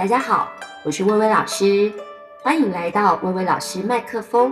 [0.00, 0.50] 大家好，
[0.82, 1.92] 我是薇薇老师，
[2.42, 4.50] 欢迎来到薇薇老师麦克风。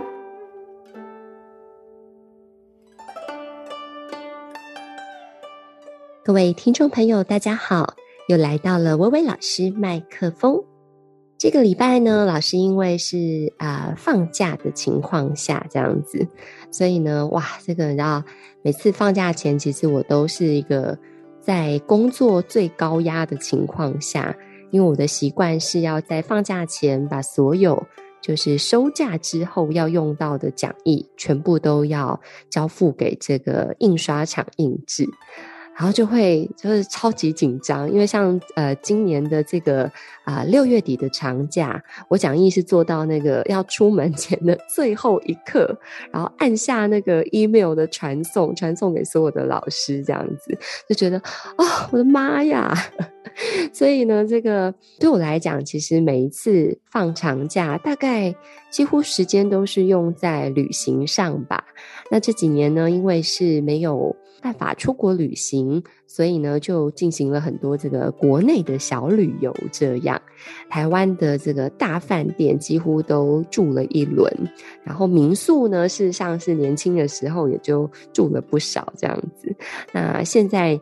[6.23, 7.95] 各位听众朋友，大家好，
[8.27, 10.63] 又来到了薇薇老师麦克风。
[11.39, 16.27] 这个礼拜呢，老师因为是啊、放假的情况下这样子，
[16.69, 18.23] 所以呢，哇，这个你知道，
[18.61, 20.95] 每次放假前，其实我都是一个
[21.41, 24.37] 在工作最高压的情况下。
[24.71, 27.87] 因为我的习惯是要在放假前把所有
[28.21, 35.05] 就是收假之后要用到的讲义全部都要交付给这个印刷厂印制。
[35.79, 39.89] 然后就会就是超级紧张，因为像呃今年的这个
[40.25, 45.73] 啊、六月底的长假，我讲义是做到那个要出门前的最后一刻，
[46.11, 50.57] 然后按下那个 email 的传送，传送给所有的老师，这样子
[50.89, 51.17] 就觉得、
[51.55, 52.75] 哦，我的妈呀！
[53.71, 58.35] 所以呢，这个对我来讲，其实每一次放长假，大概
[58.69, 61.63] 几乎时间都是用在旅行上吧。
[62.11, 64.13] 那这几年呢，因为是没有。
[64.41, 69.55] 办法出国旅行，所以呢，就进行了很多这个国内的小旅游。
[69.71, 70.21] 这样，
[70.69, 74.31] 台湾的这个大饭店几乎都住了一轮，
[74.83, 79.55] 然后民宿呢，事实上是年轻的时候也就住了不少这样子。
[79.91, 80.79] 那现在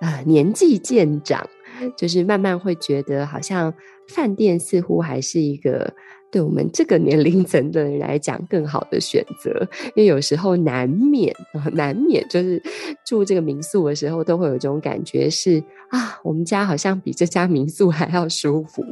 [0.00, 1.48] 啊，年纪渐长，
[1.96, 3.72] 就是慢慢会觉得，好像
[4.06, 5.94] 饭店似乎还是一个。
[6.30, 9.50] 对我们这个年龄层的人来讲，更好的选择，
[9.94, 11.34] 因为有时候难免
[11.72, 12.62] 难免就是
[13.04, 18.84] 住这个民宿的时候，都会有一种感觉是啊，我们家好像比这家民宿还要舒服，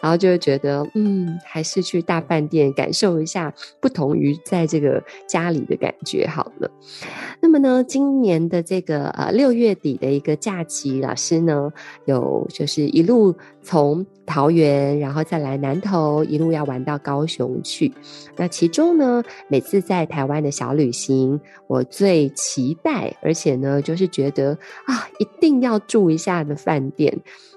[0.00, 6.70] 然后就会觉得嗯，还是去大饭店感受一下不同于在这个家里的感觉好了。
[7.40, 11.72] 那么呢，今年的这个呃六月底的一个假期，老师呢
[12.04, 17.92] 有就是一路从桃园，然后再来南投，一路要玩到高雄去。
[18.36, 24.56] 那其中呢，每次在台湾的小旅行，我最期待，而且呢，就是觉得
[24.86, 27.16] 啊，一定要住一下的饭店，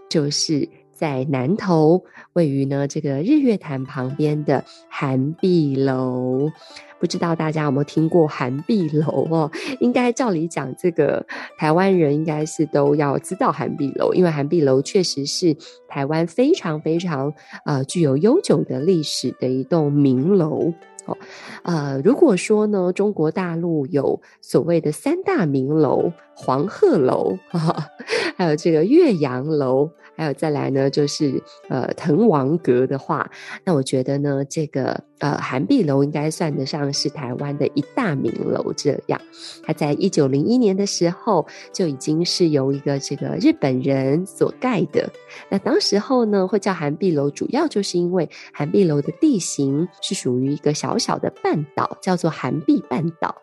[0.09, 6.49] 就是在南投，位于呢这个日月潭旁边的涵碧楼。
[6.97, 9.51] 不知道大家有没有听过涵碧楼哦？
[9.81, 11.23] 应该照理讲，这个
[11.57, 15.55] 台湾人应该是都要知道涵碧楼，因为涵碧楼确实是
[15.89, 17.31] 台湾非常非常
[17.65, 20.73] 呃具有悠久的历史的一栋名楼
[21.05, 21.17] 哦。
[21.63, 27.37] 呃，如果说呢，中国大陆有所谓的三大名楼，黄鹤楼，
[28.37, 29.89] 还有这个岳阳楼。
[30.17, 33.29] 还有再来呢，就是呃滕王阁的话，
[33.65, 38.71] 那我觉得呢，这个呃涵碧楼应该算得上是台湾的一大名楼。
[38.77, 39.19] 这样，
[39.63, 45.11] 它在一九零一年的时候就已经是由一个这个日本人所盖的。
[45.49, 53.35] 那当时候呢，会叫涵碧楼，主要就是因为涵碧楼的地形是属于一个小小的半岛，叫做涵碧半岛。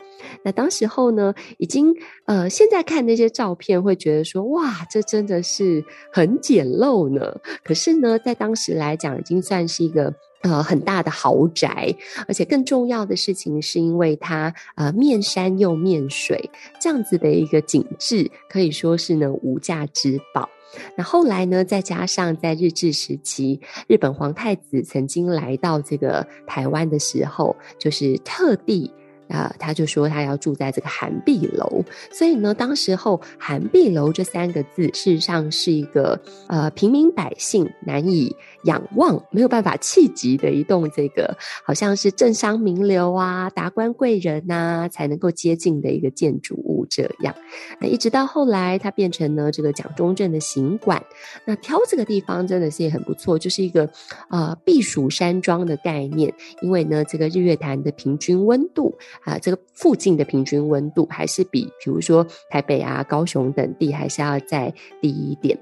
[0.45, 1.93] 那当时候呢，已经
[2.27, 6.53] 呃现在看那些照片，会觉得说哇，这真的是很简。
[6.53, 11.95] 简陋呢，可是呢，在当时来讲，已经算是一个呃很大的豪宅，
[12.29, 20.49] 而且更重要的事情是因为它呃面山又面水，这样子的一个景致，可以说是呢无价之宝。
[20.97, 28.91] 那后来呢，再加上在日治时期，日本皇太子曾经来到这个台湾的时候，就是特地。
[29.29, 46.87] 啊、他就说他要住在这个涵碧楼，所以呢，当时候涵碧楼这三个字，事实上是一个呃平民百姓难以仰望、没有办法企及的一栋这个，好像是政商名流啊、达官贵人呐、啊、才能够接近的一个建筑物。
[46.91, 47.35] 这样，
[47.81, 51.03] 那一直到后来，它变成了这个蒋中正的行馆。
[51.47, 53.89] 那挑这个地方真的是也很不错，就是一个
[54.29, 56.33] 呃避暑山庄的概念。
[56.61, 65.59] 因为呢，这个日月潭的平均温度啊、这个附近的平均温度还是比比如说台北啊、高雄等地还是要再低一点。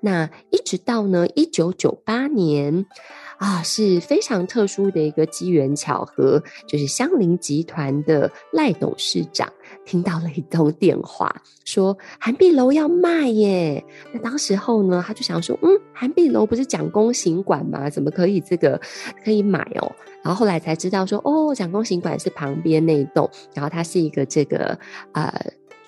[0.00, 2.86] 那一直到呢一九九八年
[3.38, 9.52] 啊，是非常特殊的一个机缘巧合，就是香菱集团的赖董事长
[9.86, 11.34] 听到了一通电话，
[11.64, 13.82] 说涵碧楼要卖耶。
[14.12, 17.88] 那当时候呢，他就想说，嗯，涵碧楼不是蒋公行馆吗？
[17.88, 18.78] 怎么可以这个
[19.24, 19.90] 可以买哦？
[20.22, 24.78] 然后后来才知道说，哦，蒋公行馆是旁边那一栋，然后它是一个这个
[25.12, 25.32] 呃。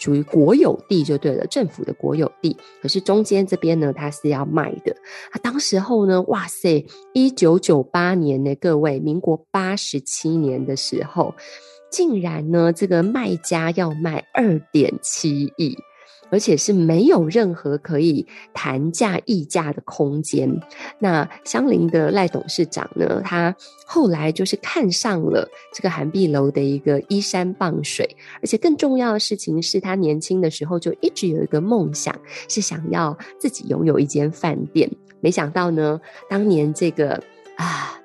[0.00, 2.56] 属于国有地就对了，政府的国有地。
[2.80, 4.94] 可是中间这边呢，它是要卖的。
[5.32, 11.34] 啊，当时候呢，哇塞，一九九八年呢，各位，民国八十七年的时候，
[11.90, 15.76] 竟然呢，这个卖家要卖二点七亿。
[16.30, 20.60] 而且是没有任何可以谈价议价的空间。
[20.98, 23.56] 那相邻的赖董事长呢，他
[23.86, 28.06] 后来就是看上了这个涵碧楼的一个依山傍水，
[28.42, 32.14] 而且更重要的事情是他年轻的时候就一直有一个梦想，
[32.46, 34.86] 是想要自己拥有一间饭店。
[35.20, 35.98] 没想到呢，
[36.28, 37.22] 当年这个
[37.56, 37.97] 啊。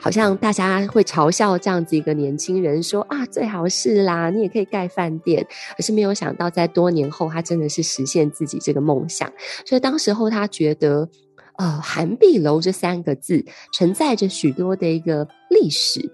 [0.00, 5.46] 好像大家会嘲笑这样子一个年轻人说啊，最好是啦，你也可以盖饭店。
[5.76, 9.32] 可是没有想到，在多年后，他真的是实现自己这个梦想。
[9.66, 11.08] 所以当时候他觉得，
[11.56, 16.12] 呃，涵碧楼这三个字承载着许多的一个历史。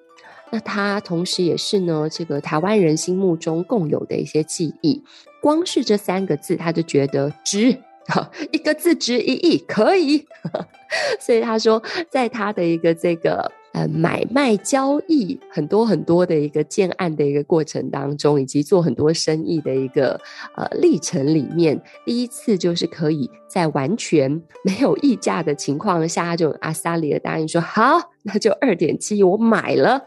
[0.51, 5.03] 那他同时也是呢，这个台湾人心目中共有的一些记忆。
[5.43, 7.77] 光是这三个字，他就觉得值。
[8.53, 10.27] 一个字值一亿，可以。
[11.19, 20.19] 所以他说，在他的一个这个呃买卖交易很多很多的一个建案的一个过程当中，以及做很多生意的一个
[20.57, 24.31] 呃历程里面，第一次就是可以在完全
[24.65, 30.03] 没有溢价的情况下，就阿萨里的答应说好，那就二点七，我买了。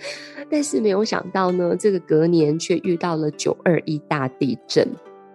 [0.50, 4.88] 但是没有想到呢，这个隔年却遇到了九二一大地震。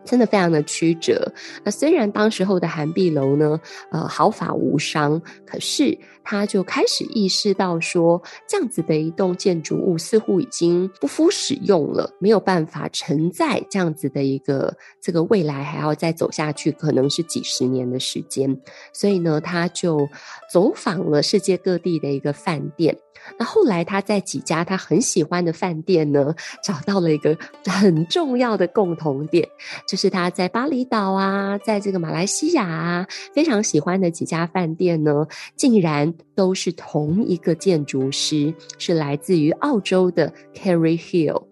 [0.05, 1.31] 真的非常的曲折。
[1.63, 3.59] 那虽然当时候的涵碧楼呢，
[3.91, 18.59] 呃，毫发无伤，可是他就开始意识到说，这样子的一栋建筑物似乎已经不敷使用了，没有办法承载这样子的一个这个未来还要再走下去，可能是几十年的时间。
[18.93, 20.07] 所以呢，他就
[20.51, 22.97] 走访了世界各地的一个饭店。
[23.37, 26.33] 那后来他在几家他很喜欢的饭店呢，
[26.63, 29.47] 找到了一个 很重要的共同点，
[29.87, 41.43] 就是他在巴厘岛啊，在这个马来西亚啊，非常喜欢的几家饭店呢，竟然都是同一个建筑师，是来自于澳洲的 Kerry Hill，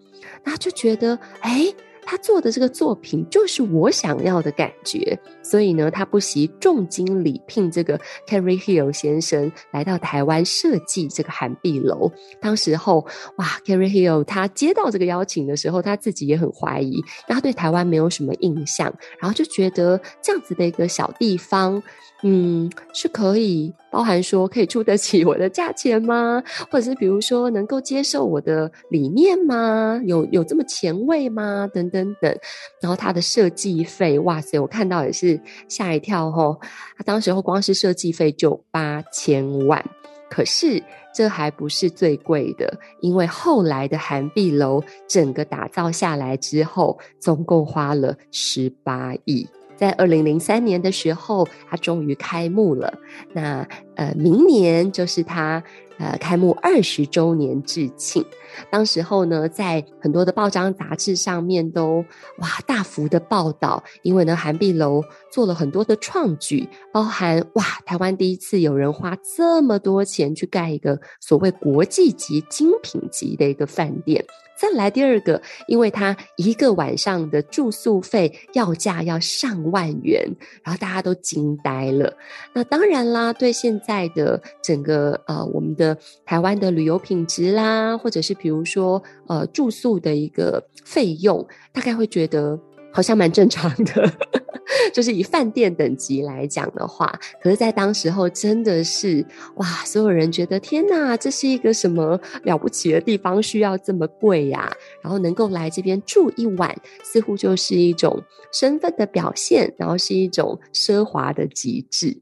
[0.44, 1.72] 那就觉得哎。
[2.04, 12.10] 他做的这个作品就是我想要的感觉，所以呢，他不惜重金礼聘这个 Kerry Hill 先生来到台湾设计这个涵碧楼。
[12.40, 13.06] 当时候，
[13.36, 21.82] 哇，Kerry Hill 他接到这个邀请的时候，他自己也很怀疑，因为他对台湾没有什么印象，然后就觉得这样子的一个小地方。
[22.24, 26.40] 嗯，是可以包含说可以出得起我的价钱吗？
[26.70, 30.00] 或者是比如说能够接受我的理念吗？
[30.06, 31.68] 有有这么前卫吗？
[31.74, 32.32] 等等等。
[32.80, 36.60] 然后他的设计费，哇塞，我看到也是吓一跳吼。
[36.96, 39.84] 他当时候光是设计费就八千万，
[40.30, 40.80] 可是
[41.12, 49.44] 这还不是最贵的，因为后来的涵碧楼整个打造下来之后，总共花了十八亿。
[49.76, 52.92] 在二零零三年的时候，它终于开幕了。
[53.32, 55.62] 那呃，明年就是它
[55.98, 58.24] 呃开幕二十周年致庆。
[58.70, 62.04] 当时候呢，在很多的报章杂志上面都
[62.38, 74.24] 哇大幅的报道，因为呢，涵碧楼做了很多的创举，包含哇台湾第一次有人花这么多钱去盖一个所谓国际级精品级的一个饭店。
[74.54, 80.24] 再来第二个，因为他一个晚上的住宿费要价要上万元，
[80.62, 82.14] 然后大家都惊呆了。
[82.52, 92.58] 那当然啦，对现在的整个呃我们的台湾的旅游品质啦，或者是比如说呃住宿的一个费用，大概会觉得。
[92.94, 94.12] 好像蛮正常的，
[94.92, 104.70] 就是以饭店等级来讲的话，可是，在当时候真的是哇，所有人觉得天哪，这是一个什么了不起的地方，需要这么贵呀？
[105.02, 108.22] 然后能够来这边住一晚，似乎就是一种
[108.52, 112.20] 身份的表现，然后是一种奢华的极致。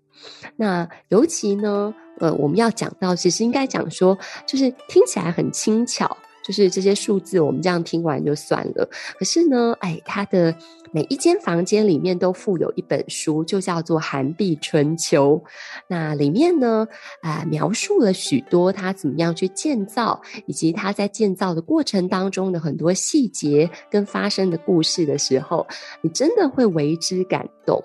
[0.54, 6.16] 那尤其呢，呃，我们要讲到，其实应该讲说，就是听起来很轻巧。
[6.42, 8.88] 就是这些数字，我们这样听完就算了。
[9.18, 10.52] 可是呢，哎，它的
[10.90, 15.40] 每一间房间里面都附有一本书，就叫做《寒碧春秋》。
[15.86, 16.88] 那里面呢，
[17.20, 25.64] 啊、描述了许多他怎么样去建造，以及他在建造的过程当中的很多细节跟发生的故事的时候，
[26.00, 27.80] 你真的会为之感动。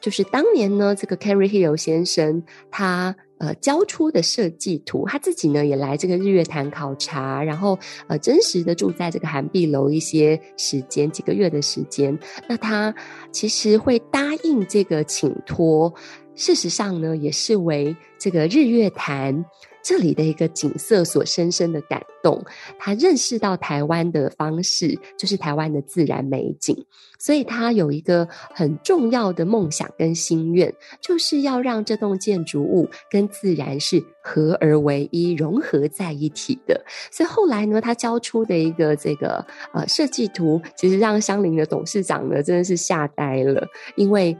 [0.00, 3.14] 就是当年呢，这个 carry Hill 先生他。
[3.40, 12.16] 呃，交出的设计图，他自己呢也来这个日月潭考察，然后呃，真实的住在这个寒碧楼一些时间，几个月的时间。
[12.46, 12.94] 那他
[13.32, 15.92] 其实会答应这个请托，
[16.34, 19.42] 事实上呢，也是为这个日月潭
[19.82, 22.44] 这里的一个景色所深深的感动，
[22.78, 26.76] 他认识到台湾的方式就是台湾的自然美景，
[27.18, 36.84] 所以他有一个很重要的梦想跟心愿，就是要让这栋建筑物跟自然是合而为一、融合在一起的。
[37.10, 44.36] 所以后来呢，他交出的一个这个呃设计图，其实让相邻的董事长呢真的是吓呆了，因为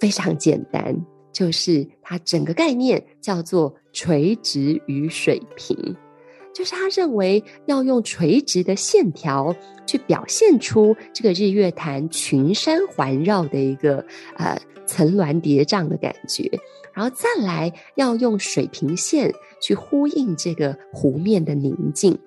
[0.00, 0.94] 非常简单。
[1.32, 5.96] 就是它整个概念叫做垂直与水平，
[6.54, 9.54] 就是他认为要用垂直的线条
[9.86, 14.04] 去表现出这个日月潭群山环绕的一个
[14.36, 16.50] 呃层峦叠嶂的感觉，
[16.94, 22.18] 然后再来要用水平线去呼应这个湖面的宁静。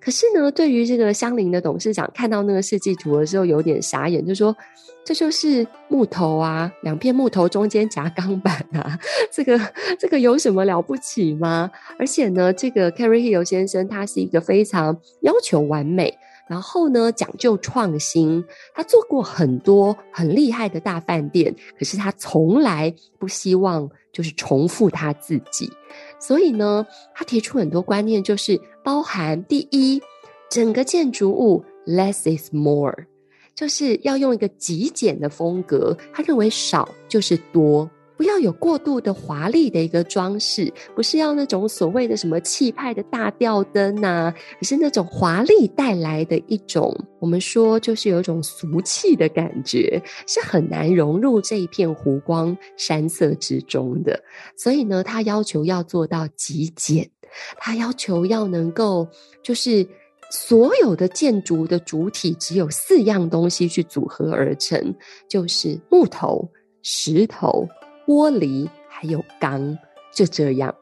[0.00, 4.56] 可是呢，对于这个相邻的董事长看到那个设计图的时候，有点傻眼，就说。
[5.02, 8.96] 这就是木头啊，两片木头中间夹钢板啊，
[9.32, 9.58] 这个
[9.98, 11.70] 这个有什么了不起吗？
[11.98, 16.16] 而且呢，这个 Kerry Hill 先生他是一个非常要求完美，
[16.50, 25.70] 然后呢讲究创新，他做过很多很厉害的大饭店，可是他从来不希望就是重复他自己，
[26.18, 30.02] 所以呢，他提出很多观念，就是包含第一，
[30.50, 33.06] 整个建筑物 less is more。
[33.54, 37.88] 就是要用一个极简的风格，他认为少就是多，
[38.20, 54.22] 不要有过度的华丽的一个装饰，不是要那种所谓的什么气派的大吊灯呐、而是那种华丽带来的一种，我们说就是有一种俗气的感觉，是很难融入这一片湖光山色之中的。
[54.54, 57.08] 所以呢，他要求要做到极简，
[57.56, 59.08] 他要求要能够
[59.42, 59.88] 就是。
[60.32, 64.94] 所有的建筑的主体只有四样东西去组合而成，
[65.28, 66.48] 就是木头、
[66.82, 67.66] 石头、
[68.06, 69.78] 玻璃还有钢，
[70.12, 70.74] 就这样。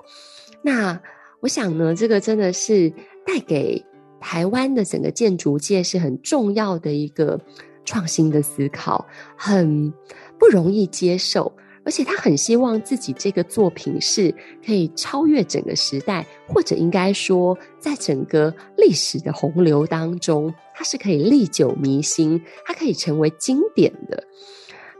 [0.63, 1.01] 那
[1.41, 2.91] 我想呢，这个真的是
[3.27, 3.85] 带给
[4.21, 7.41] 台湾的整个建筑界是很重要的一个
[7.85, 9.07] 创新的思考，
[9.37, 9.93] 很
[10.39, 11.53] 不容易接受。
[11.85, 24.23] 而且他很希望自己这个作品是可以超越整个时代，或者应该说，在整个历史的洪流当中，它是可以历久弥新，它可以成为经典的。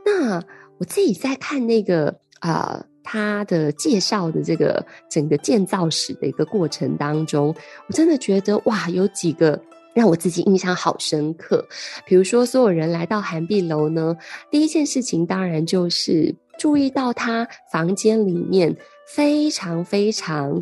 [0.03, 0.41] 那
[0.79, 7.53] 我自己在看那个啊，他、的介绍的这个整个建造史的一个过程当中，
[7.87, 9.61] 我真的觉得哇，有几个
[9.93, 11.63] 让我自己印象好深刻。
[12.05, 14.17] 比如说，所有人来到涵碧楼呢，
[14.49, 16.35] 第一件事情当然就是。
[16.59, 18.75] 注意到他房间里面
[19.07, 20.61] 非常非常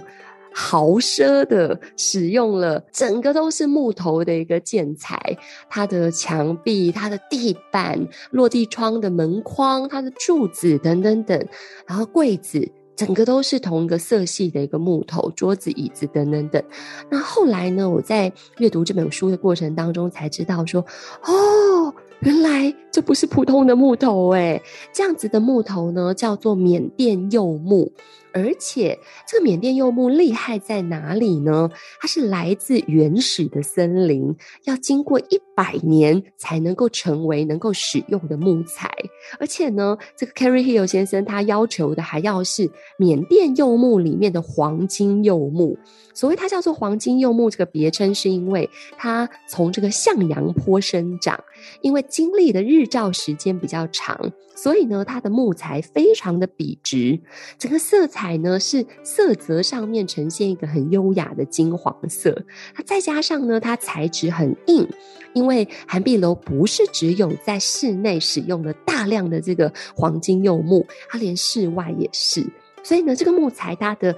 [0.59, 5.37] 豪奢的使用了整个都是木头的一个建材，
[5.69, 11.47] 它的墙壁、它的地板、落地窗的门框、它的柱子等等等，
[11.85, 16.63] 然后柜子整个都是同一个色系的一个木头，桌子、椅子等等等。
[17.11, 20.83] 那后来呢，我在阅读这本书的过程当中才知道说，
[21.21, 21.93] 哦。
[22.21, 24.59] 原来这不是普通的木头诶，
[24.91, 27.91] 这样子的木头呢，叫做缅甸柚木。
[28.37, 31.71] 而且这个缅甸柚木厉害在哪里呢？
[31.99, 38.93] 它是来自原始的森林，要经过一百年才能够成为能够使用的木材。
[39.39, 45.79] 而且呢，这个 Kerry Hill 先生他要求的还要是缅甸柚木里面的黄金柚木。
[46.13, 51.43] 所谓它叫做黄金柚木这个别称，是因为它从这个向阳坡生长，
[51.81, 57.19] 因为经历的日照时间比较长，所以呢，它的木材非常的笔直，
[57.57, 58.26] 整个色彩。
[58.27, 62.43] 彩呢是色泽上面呈现一个很优雅的金黄色，
[62.75, 64.85] 它再加上呢，它材质很硬，
[65.31, 72.45] 因为涵碧楼不是只有在室内使用了大量的这个黄金柚木，它连室外也是。
[72.83, 74.13] 所以呢，这个木材它的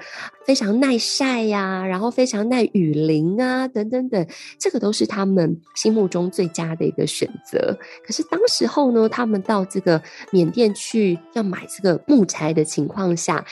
[0.49, 4.27] 非常耐晒呀、然后非常耐雨淋啊，等等等，
[4.57, 7.77] 这个都是他们心目中最佳的一个选择。
[8.03, 10.01] 可是当时候呢，他们到这个
[10.31, 13.45] 缅甸去要买这个木材的情况下，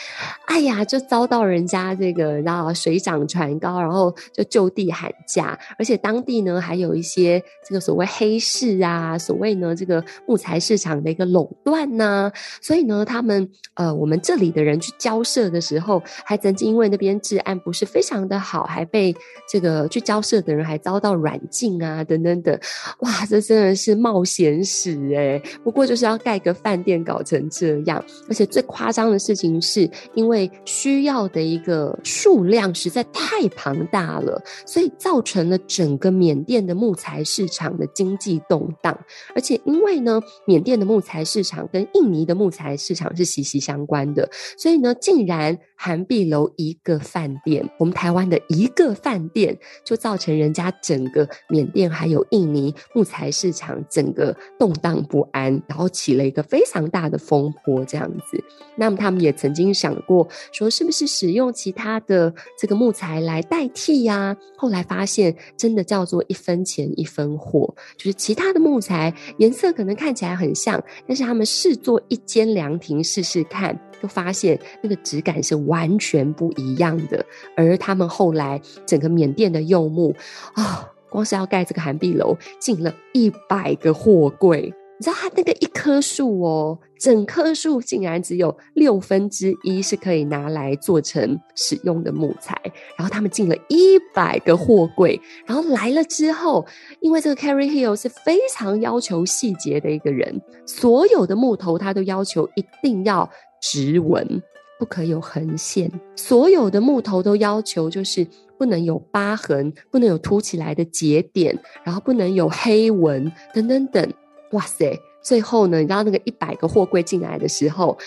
[0.47, 14.91] 哎呀，就遭到人家这个然后水涨船高，然后就就地喊价，而且当地呢还有一些这个所谓黑市啊，所谓呢这个木材市场的一个垄断呐、所以呢，他们呃，我们这里的人去。
[14.97, 19.15] 交涉的时候，还曾经因为那边治安不是非常的好，还被
[19.49, 22.59] 这个去交涉的人还遭到软禁啊，等等等。
[22.99, 25.41] 哇，这真的是冒险史诶。
[25.63, 38.97] 不过就是要盖个饭店搞成这样，而且最夸张的事情是因为需要的一个数量实在太庞大了，所以造成了整个缅甸的木材市场的经济动荡。
[39.33, 44.93] 而且因为呢，缅甸的木材市场跟印尼的木材市场是息息相关的，所以呢。
[44.99, 58.43] 竟然韩碧楼一一个饭店，我们台湾的一个饭店，就造成人家整个缅甸还有印尼木材市场整个动荡不安，然后起了一个非常大的风波，这样子。
[58.75, 64.35] 那么他们也曾经想过，说是不是使用其他的这个木材来代替呀？
[64.57, 73.79] 后来发现，真的叫做一分钱一分货，就是其他的木材颜色可能看起来很像，但是他们试做一间凉亭试试看。
[74.01, 77.25] 就发现那个质感是完全不一样的，
[77.55, 80.15] 而他们后来整个缅甸的柚木
[80.53, 84.73] 啊、哦，光是要盖这个涵碧楼，进了一百个货柜。
[84.99, 92.59] 你知道它那个一棵树哦，整棵树竟然只有六分之一是可以拿来做成使用的木材，
[92.97, 96.65] 然后他们进了一百个货柜，然后来了之后，
[96.99, 103.29] 因为这个 Carrie Hill 是非常要求细节的一个人，所有的木头他都要求一定要
[103.61, 104.41] 直纹，
[104.79, 108.25] 不可有横线，所有的木头都要求就是
[108.57, 114.13] 不能有疤痕，不能有凸起来的节点，然后不能有黑纹，等等等。
[114.51, 114.97] 哇塞！
[115.21, 117.97] 最后呢，你知道那个一百个货柜进来的时候，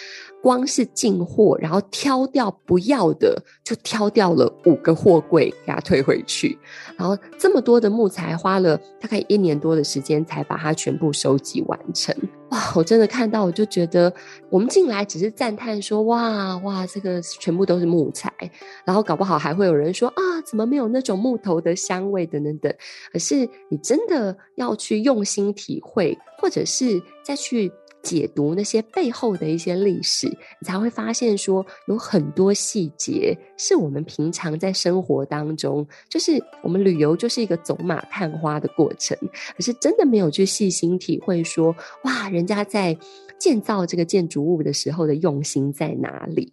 [0.42, 6.58] 光是进货，然后挑掉不要的，就挑掉了五个货柜，给它退回去。
[6.96, 12.14] 然后这么多的木材，花了大概一年多的时间才把它全部收集完成。
[12.50, 12.58] 哇！
[12.74, 14.12] 我真的看到，我就觉得
[14.48, 18.32] 我们进来只是赞叹说：“哇哇，这个全部都是木材。”
[18.84, 22.74] 然后搞不好还会有人说：“啊，怎么没有那种木头的香味？”等等等。
[23.12, 27.70] 可是你真的要去用心体会，或者是再去。
[28.02, 39.16] 解读那些背后的一些历史，你才会发现说有很多细节是我们平常在生活当中，就是我们旅游就是一个走马看花的过程，
[39.56, 42.96] 可是真的没有去细心体会说，哇，人家在
[43.38, 46.52] 建造这个建筑物的时候的用心在哪里。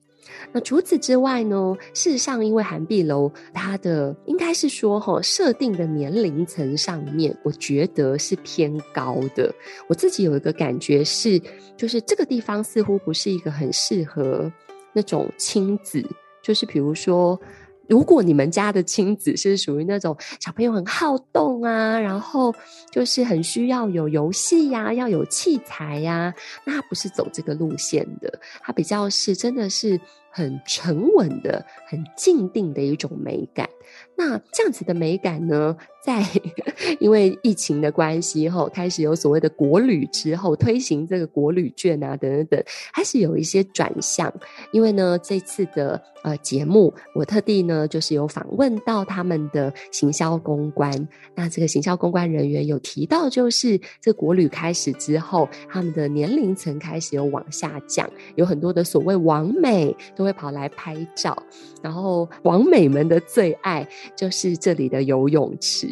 [0.51, 1.75] 那除此之外呢？
[1.93, 9.53] 事实上，因为涵碧楼它的应该是说哈，设定的年龄层上面，我觉得是偏高的。
[9.87, 11.41] 我自己有一个感觉是，
[11.75, 14.51] 就是这个地方似乎不是一个很适合
[14.93, 16.03] 那种亲子，
[16.41, 17.39] 就是比如说。
[17.87, 22.53] 如果你们家的亲子是属于那种小朋友很好动啊，然后
[22.91, 26.33] 就是很需要有游戏呀，要有器材呀，
[26.65, 29.99] 那不是走这个路线的，他比较是真的是
[30.37, 33.67] 很沉稳的、很静定的一种美感。
[34.15, 36.23] 那这样子的美感呢，在
[36.99, 44.31] 因为疫情的关系后，开始有所谓的国旅之后，推行这个国旅券啊，等等等，开始有一些转向。
[44.71, 50.91] 因为呢，这次的呃节目，我特地呢就是有访问到他们的行销公关。
[51.33, 61.35] 那这个行销公关人员有提到，就是这国旅开始之后，他们的年龄层开始有往下降，有很多的所谓网美都会跑来拍照，
[61.81, 63.87] 然后王美们的最爱。
[64.15, 65.87] 就是这里的游泳池，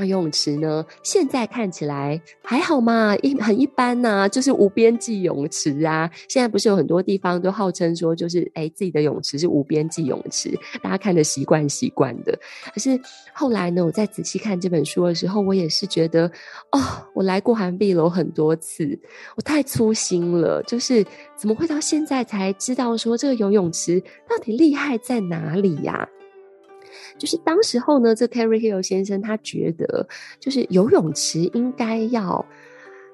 [0.00, 6.10] 那游泳池呢，现在看起来还好嘛，一很一般呐、就是无边际泳池啊。
[6.26, 12.32] 现在不是有很多地方都号称说，就是哎，自己的泳池是无边际泳池，大家看得习惯习惯的。
[12.72, 12.98] 可是
[13.34, 16.26] 后来呢，我在仔细看这本书的时候，我也是觉得，
[16.72, 16.80] 哦，
[17.14, 18.98] 我来过涵碧楼很多次，
[19.36, 21.04] 我太粗心了，就是
[21.36, 26.08] 怎么会到现在才知道说这个游泳池到底厉害在哪里呀、
[27.20, 30.08] 就是当时候呢，这 Carrie Hill 先生他觉得，
[30.40, 32.42] 就是游泳池应该要，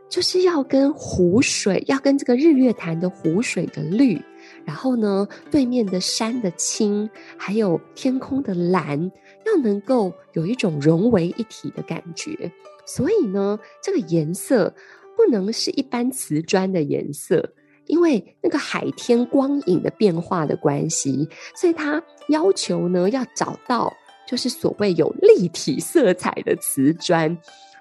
[0.08, 4.22] 就是要跟湖水，要跟这个日月潭的湖水的绿，
[4.64, 9.10] 然后呢，对面的山的青，还有天空的蓝，
[9.44, 12.52] 要能够有一种融为一体的感觉。
[12.86, 14.72] 所以呢，这个颜色
[15.16, 17.52] 不能是一般瓷砖的颜色。
[17.86, 23.92] 因为那个海天光影的变化的关系，所以他要求呢，要找到
[24.26, 27.36] 就是所谓有立体色彩的瓷砖。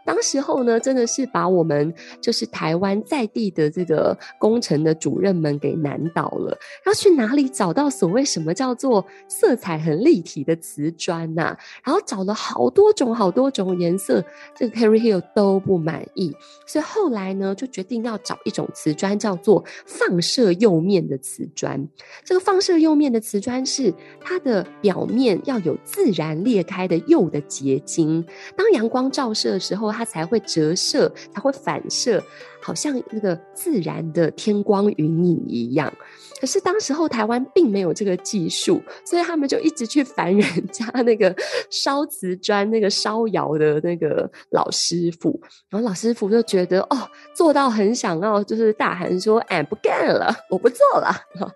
[0.06, 6.58] 当时候呢，真的是把我们就是台湾在地的这个工程的主任们给难倒了。
[6.86, 14.24] 要去哪里找到所谓什么叫做色彩很立体的瓷砖呐、然后找了好多种好多种颜色，
[14.56, 16.36] 这个 Carrie Hill 都不满意，
[16.68, 21.88] 所以后来呢，就决定要找一种瓷砖，叫做放射釉面的瓷砖。
[22.24, 28.24] 这个放射釉面的瓷砖是它的表面要有自然裂开的釉的结晶，
[28.56, 32.22] 当阳光照射的时候，它才会折射，才会反射，
[32.62, 35.92] 好像那个自然的天光云影一样。
[36.40, 41.34] 可是当时候台湾并没有这个技术，所以他们就一直去烦人家那个
[41.72, 45.40] 烧瓷砖、那个烧窑的那个老师傅。
[45.70, 51.10] 然后老师傅就觉得哦，做到很想要，就是大喊说：“哎，不干了，我不做了。”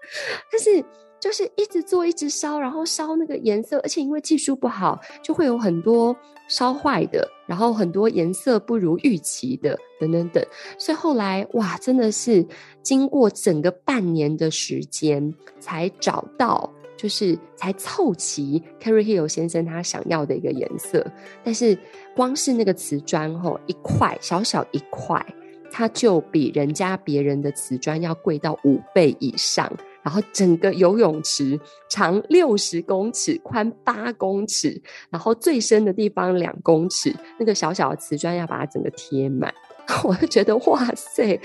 [0.49, 0.83] 但是
[1.19, 6.15] 就是一直做，一直烧，然后烧那个颜色，而且因为技术不好，就会有很多
[6.47, 10.43] 烧坏的，然后很多颜色不如预期的，等等等。
[10.77, 12.45] 所以后来哇，真的是
[12.81, 21.05] 经过整个半年的时间，才找到，就是才凑齐 carry Hill 先生他想要的一个颜色。
[21.43, 21.77] 但是
[22.15, 25.23] 光是那个瓷砖吼，一块小小一块，
[25.69, 29.69] 它就比人家别人的瓷砖要贵到五倍以上。
[30.03, 31.59] 然后整个游泳池
[31.89, 39.53] 长六十公尺，宽八公尺，然后最深的地方两公尺，那个小小的瓷砖要把它整个贴满，
[40.03, 41.39] 我就觉得哇塞，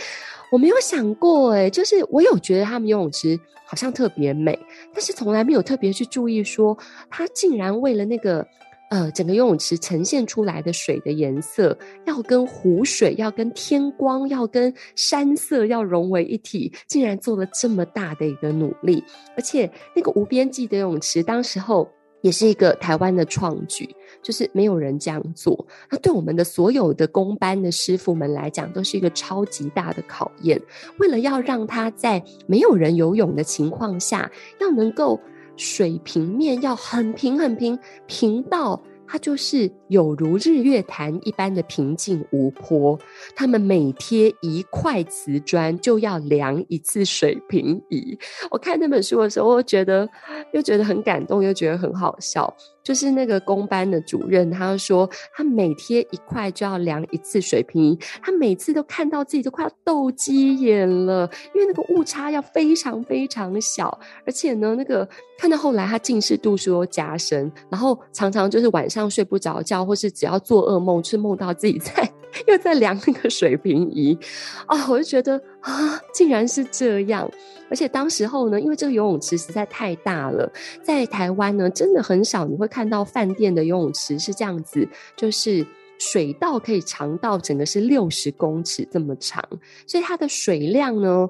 [0.50, 4.58] 我没有想过诶，就是我有觉得他们游泳池好像特别美，
[4.92, 6.76] 但是从来没有特别去注意说，
[7.10, 8.46] 他竟然为了那个。
[8.94, 11.76] 呃，整个游泳池呈现出来的水的颜色，
[12.06, 19.02] 要跟湖水、要跟天光、要跟山色要融为一体，竟然做了这么大的一个努力。
[19.36, 23.88] 而且那个无边际的泳池，当时候也是一个台湾的创举，
[24.22, 25.66] 就是没有人这样做。
[25.90, 30.62] 那对我们的所有的工班的师傅们来讲，都是一个超级大的考验。
[31.00, 34.30] 为了要让他在没有人游泳的情况下，
[34.60, 35.18] 要能够。
[35.56, 42.98] 水平面要很平很平，平到它就是有如日月潭一般的平静无波。
[43.36, 48.18] 他们每贴一块瓷砖就要量一次水平仪。
[48.50, 50.08] 我看那本书的时候，我觉得
[50.52, 52.52] 又觉得很感动，又觉得很好笑。
[52.84, 72.06] 就是那个公班的主任，他说他每贴一块就要量一次水平，他每次都看到自己都快要斗鸡眼了，因为那个误差要非常非常小，而且呢，那个看到后来他近视度数又加深，然后常常就是晚上睡不着觉，或是只要做噩梦，是梦到自己在
[72.46, 74.18] 又在量那个水平仪，
[74.66, 77.30] 啊，我就觉得啊，竟然是这样。
[77.70, 80.50] 而且当时候呢，因为这个游泳池实在太大了，
[80.82, 85.66] 在台湾呢，真的很少你会看到饭店的游泳池是这样子，就是
[85.98, 89.42] 水道可以长到整个是六十公尺这么长，
[89.86, 91.28] 所以它的水量呢，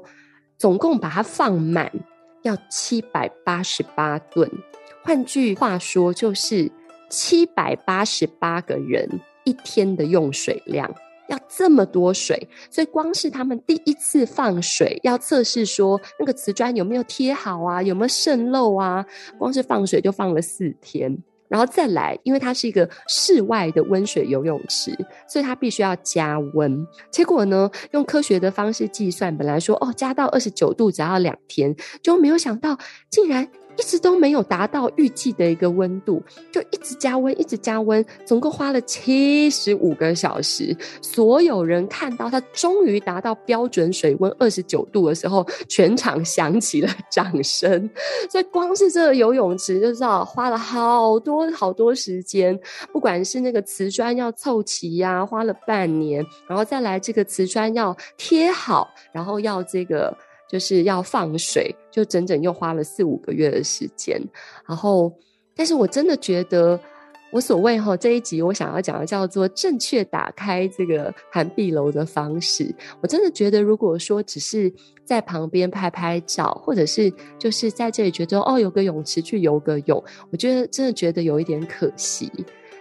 [0.59, 1.91] 总共把它放满
[2.43, 4.51] 要七百八十八吨，
[5.03, 6.71] 换句话说就是
[7.09, 9.09] 七百八十八个人
[9.45, 10.93] 一天的用水量。
[11.27, 19.03] 要这么多水，所以光是他们第一次放水，要测试说那个瓷砖有没有贴好啊，有没有渗漏啊，
[19.39, 21.17] 光是放水就放了四天，
[21.49, 24.95] 然后再来，因为它是一个室外的温水游泳池，
[25.27, 26.87] 所以它必须要加温。
[27.11, 32.77] 结果呢，用科学的方式计算，本来说哦，加到二十九度只要两天，就没有想到
[33.09, 33.49] 竟然。
[33.77, 40.77] 一直都没有达到预计的一个温度，就一直加温，一直加温，总共花了七十五个小时。
[41.03, 47.91] 所有人看到它终于达到标准水温二十九度的时候，全场响起了掌声。
[48.31, 52.59] 所以光是这个游泳池就知道花了好多好多时间，
[52.93, 60.17] 不管是那个瓷砖要凑齐呀，花了半年，然后再来这个瓷砖要贴好，然后要这个。
[60.49, 64.21] 就是要放水，就整整又花了四五个月的时间。
[64.67, 65.13] 然后，
[65.55, 66.79] 但是我真的觉得，
[67.33, 72.75] 我所谓哈这一集我想要讲的叫做正确打开这个涵碧楼的方式。
[73.01, 74.73] 我真的觉得，如果说只是
[75.05, 82.31] 在旁边拍拍照，或者是就是在这里觉得哦有个泳池去游个泳，我觉得真的觉得有一点可惜。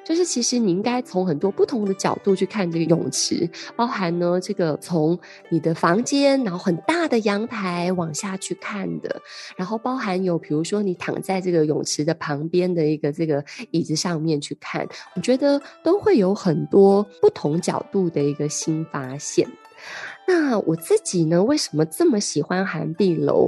[0.03, 5.17] 就是其实你应该从很多不同的角度去看这个泳池，包含呢这个从
[5.49, 9.21] 你的房间，然后很大的阳台往下去看的，
[9.55, 19.47] 然后包含有比如说你躺在这个泳池的旁边的一个这个椅子上面去看，我觉得都会有很多不同角度的一个新发现。
[20.25, 23.47] 那我自己呢，为什么这么喜欢涵碧楼？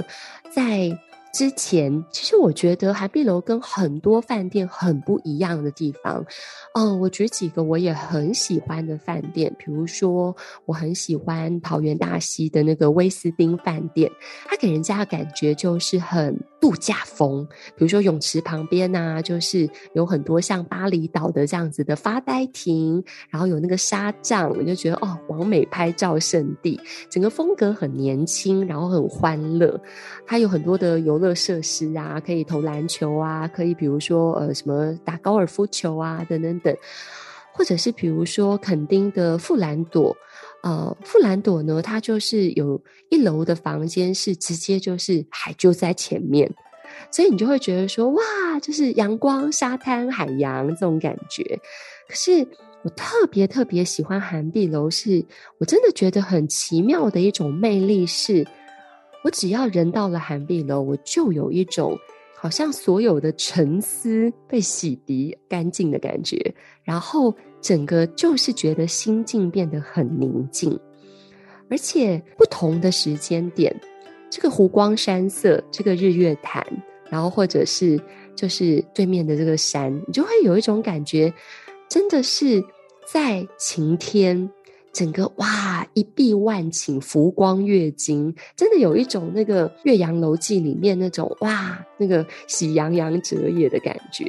[0.54, 0.98] 在
[1.36, 6.24] 之前，其实我觉得韩碧楼跟很多饭店很不一样的地方，
[6.72, 14.10] 哦，我举几个我也很喜欢的饭店，比如说我很喜欢桃园大溪的那个威斯汀饭店，
[14.46, 29.80] 它给人家的感觉就是很度假风，比如说泳池旁边啊，就是有很多像巴厘岛的这样子的发呆亭，然后有那个沙帐，我就觉得哦，完美拍照圣地，整个风格很年轻，然后很欢乐，
[30.26, 31.36] 它有很多的游乐。
[31.36, 36.74] 设施啊，可以投篮球啊，可以比如说呃什么打高尔夫球啊等等等，
[37.52, 40.16] 或者是比如说垦丁的富兰朵，
[40.66, 46.52] 呃富兰朵呢，它就是有一楼的房间是直接就是海就在前面，
[47.12, 48.20] 所以你就会觉得说哇，
[48.60, 51.44] 就是阳光、沙滩、海洋这种感觉。
[52.08, 52.44] 可是
[52.82, 55.24] 我特别特别喜欢涵碧楼，是
[55.58, 58.44] 我真的觉得很奇妙的一种魅力是。
[59.24, 61.98] 我只要人到了涵碧楼，我就有一种
[62.36, 70.78] 好像所有的沉思被洗涤干净的感觉，然后整个就是觉得心境变得很宁静，
[71.68, 73.74] 而且不同的时间点，
[74.30, 76.64] 这个湖光山色，这个日月潭，
[77.10, 78.00] 然后或者是
[78.34, 81.32] 就是对面的这个山，你就会有一种感觉，
[81.88, 82.62] 真的是
[83.12, 84.50] 在晴天。
[84.96, 94.24] 整个哇，一碧万顷，浮光跃金，真的有一种那个《岳阳楼记》里面那种哇，那个喜洋洋折也的感觉。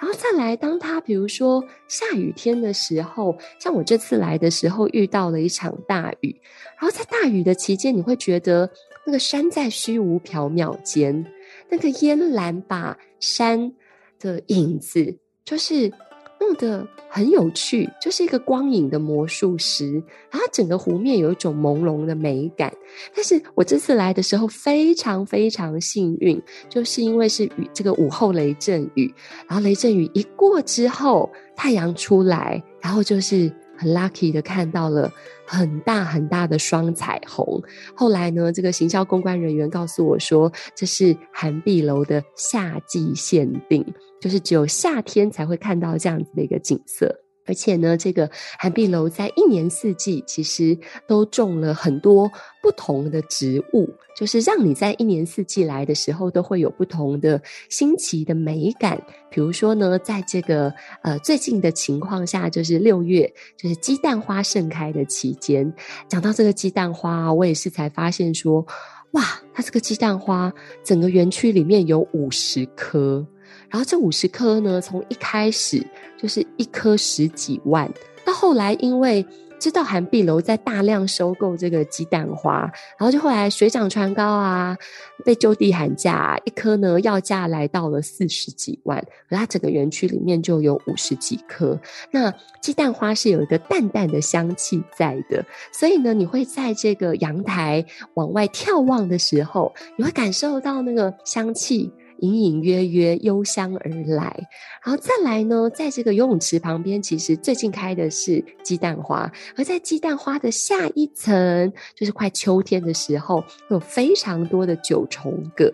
[0.00, 6.34] 然后再来，当他比如说下雨天的时候，像我这次来的时候遇到了一场大雨，
[6.76, 8.68] 然后在大雨的期间，你会觉得
[9.06, 11.24] 那个山在虚无缥缈间，
[11.68, 13.72] 那个烟岚把山
[14.18, 15.92] 的影子就是。
[16.40, 19.92] 弄得很有趣，就是一个光影的魔术师，
[20.30, 22.72] 然后整个湖面有一种朦胧的美感。
[23.14, 29.12] 但是我这次来的时候非常非常幸运，就是因为是雨，这个午后雷阵雨，
[29.46, 33.52] 然后雷阵雨一过之后，太阳出来，然后就是。
[33.80, 35.10] 很 lucky 的看到了
[35.46, 37.62] 很大很大的双彩虹。
[37.94, 43.82] 后来呢，这个行销公关人员告诉我说，这是涵碧楼的夏季限定，
[44.20, 47.24] 就是只有夏天才会看到这样子的一个景色。
[47.50, 52.30] 而且呢，这个涵碧楼在一年四季其实都种了很多
[52.62, 59.04] 不同的植物，就是让你在一年四季来的时候都会有不同的新奇的美感。
[59.30, 65.74] 比如说呢，在这个呃最近的情况下，就是六月，就是鸡蛋花盛开的期间。
[66.06, 68.64] 讲到这个鸡蛋花，我也是才发现说，
[69.10, 70.52] 哇，它这个鸡蛋花
[70.84, 73.26] 整个园区里面有五十棵。
[73.70, 75.84] 然后这五十颗呢，从一开始
[76.20, 77.90] 就是一颗十几万，
[78.24, 79.24] 到后来因为
[79.60, 82.62] 知道涵碧楼在大量收购这个鸡蛋花，
[82.98, 84.76] 然后就后来水涨船高啊，
[85.22, 91.78] 被就地喊价，一颗呢要价来到了四十几万，而它整个园区里面就有五十几颗。
[92.10, 101.92] 那鸡蛋花是有一个淡淡的香气在的，所以呢，你会在这个阳台往外眺望的时候，你会感受到那个香气。
[102.20, 104.48] 隐隐约约幽香而来，
[104.82, 115.72] 然后再来呢，在这个游泳池旁边，其实最近开的是鸡蛋花，而在鸡蛋花的下一层，就是快秋天的时候，会有非常多的九重葛，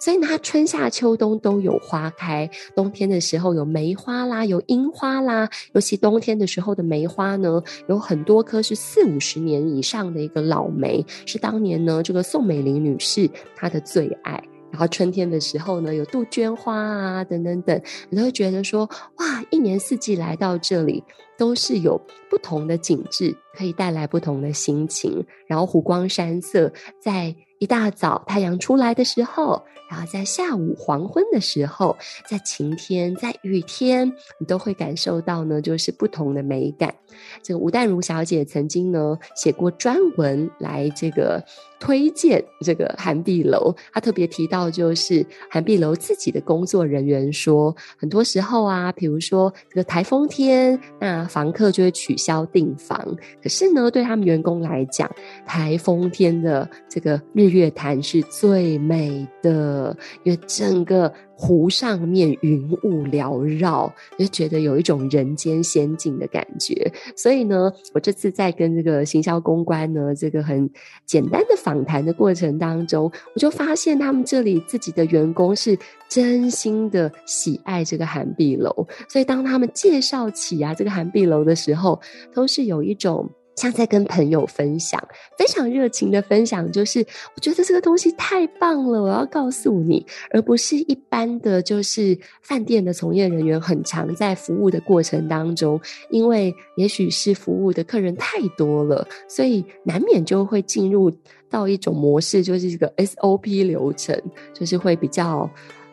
[0.00, 2.48] 所以呢，它春夏秋冬都有花开。
[2.74, 14.42] 冬天的时候有梅花啦，有樱花啦，尤其冬天的时候的梅花呢，有很多棵是四五十年以上的一个老梅，是当年呢这个宋美龄女士她的最爱。
[14.70, 21.02] 然后春天的时候呢，有杜鹃花啊，等等等，你都会觉得说，哇，一年四季来到这里，
[21.36, 22.00] 都是有
[22.30, 25.24] 不同的景致，可以带来不同的心情。
[25.46, 31.96] 然后湖光山色，在一大早太阳出来的时候，然后在下午黄昏的时候，
[32.26, 36.94] 在晴天，在雨天，你都会感受到呢，就是不同的美感。
[37.42, 41.42] 这个吴淡如小姐曾经呢写过专文来这个
[41.80, 55.10] 推荐这个涵碧楼，她特别提到就是涵碧楼自己的工作人员说，很多时候啊，比如说这个台风天，那房客就会取消订房，可是呢，对他们员工来讲，
[55.46, 59.77] 台风天的这个日月潭是最美的，
[60.24, 61.12] 因为整个。
[61.40, 66.92] 湖上面云雾缭绕，就觉得有一种人间仙境的感觉。
[67.14, 70.68] 所以呢，我这次在跟这个行销公关呢，这个很
[71.06, 73.04] 简单的访谈的过程当中，
[73.36, 78.74] 我就发现他们这里自己的员工是真心的喜爱这个涵碧楼。
[79.08, 82.00] 所以当他们介绍起啊这个涵碧楼的时候，
[82.34, 83.30] 都是有一种。
[83.58, 85.02] 像在跟朋友分享，
[85.36, 101.10] 非常热情的分享，就是我觉得这个东西太棒了，我要告诉你，而不是一般的就是饭店的从业人员很常在服务的过程当中，因为也许是服务的客人太多了，所以难免就会进入
[101.50, 104.16] 到一种模式，就是这个 SOP 流程，
[104.54, 105.50] 就是会比较。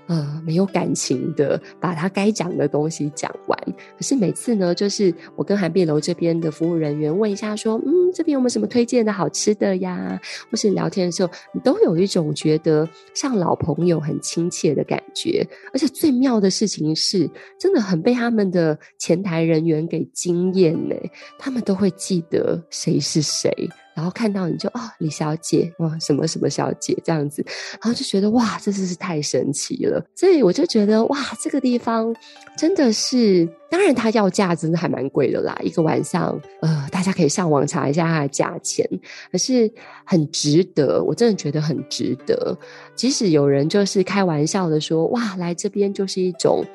[0.08, 3.60] 呃，没有感情的，把他该讲的东西讲完。
[3.98, 10.20] 可是每次呢，就是我跟涵碧楼这边的服务人员问一下，说，嗯，这边有没有什么推荐的好吃的呀？
[10.52, 15.48] 或是聊天的时候，你都有一种觉得像老朋友、很亲切的感觉。
[15.74, 20.96] 而且最妙的事情是，真的很被他们的前台人员给惊艳呢。
[21.40, 23.52] 他们都会记得谁是谁。
[23.96, 27.44] 然后看到你就哦，李小姐哇，什么什么小姐这样子，
[27.82, 30.06] 然后就觉得哇，这真是太神奇了。
[30.14, 32.14] 所以我就觉得哇，这个地方
[32.58, 38.86] 真的是，当然它要价真的还蛮贵的啦，一个晚上呃，大家可以上网查一下它的价钱，
[39.32, 39.72] 可是
[40.04, 42.58] 很值得，我真的觉得很值得。
[42.96, 46.66] 即使有人就是开玩笑的说，哇，来这边就是一种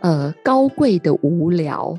[0.00, 1.96] 呃高贵的无聊。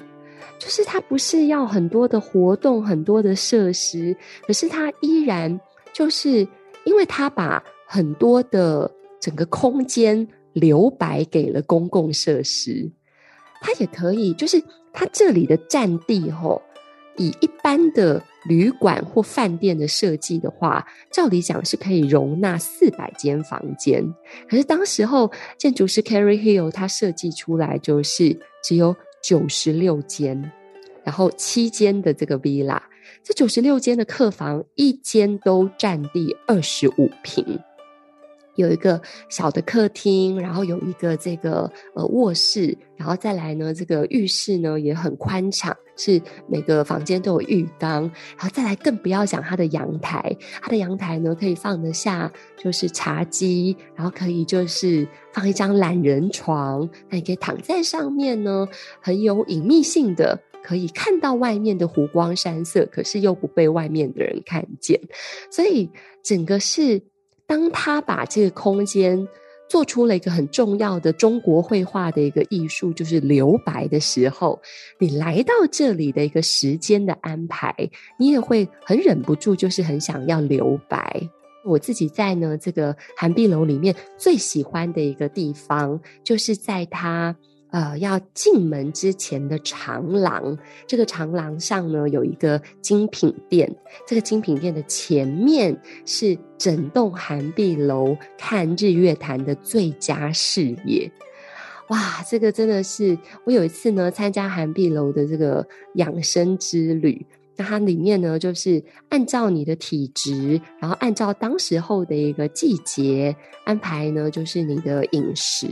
[0.60, 5.60] 就是它不是要很多的活动、很多的设施，可是它依然
[5.93, 6.45] 就是
[6.84, 8.91] 因为它把很多的
[9.22, 12.91] 整个空间留白给了公共设施，
[13.62, 16.62] 它也可以，就是它这里的占地吼，
[17.15, 24.06] 以一般的旅馆或饭店的设计的话，照理讲是可以容纳四百间房间，
[24.50, 28.93] 可是当时候建筑师 carry Hill 他设计出来就是只有。
[29.22, 30.52] 九十六间，
[31.04, 32.80] 然后七间的这个 villa，
[33.24, 37.60] 这九十六间的客房，一间都占地二十五平，
[38.60, 45.76] 有一个小的客厅，然后有一个这个呃卧室，然后再来呢，这个浴室呢也很宽敞。
[46.02, 48.04] 是每个房间都有浴缸，
[48.38, 58.65] 然后再来更不要讲它的阳台，它的阳台呢可以放得下，就是茶几，然后可以就是放一张懒人床，那你可以躺在上面呢，
[59.02, 64.98] 很有隐秘性的，可以看到外面的湖光山色，可是又不被外面的人看见，
[65.52, 65.89] 所以
[66.24, 67.02] 整个是
[67.50, 69.28] 当他把这个空间。
[69.72, 74.60] 做出了一个很重要的中国绘画的一个艺术，就是留白的时候，
[74.98, 77.72] 你来到这里的一个时间的安排，
[78.18, 81.22] 你也会很忍不住，就是很想要留白。
[81.64, 87.36] 我自己在呢这个涵碧楼里面最喜欢的一个地方，就是在它。
[87.72, 93.72] 呃，要进门之前的长廊，这个长廊上呢有一个精品店，
[94.08, 101.12] 这个精品店的前面是整栋涵碧楼看日月潭的最佳视野。
[101.90, 107.26] 哇，这个真的是我有一次呢参加涵碧楼的这个养生之旅。
[107.60, 115.67] 那它里面呢，就是按照你的体质，然后按照当时候的一个季节安排呢，就是你的饮食。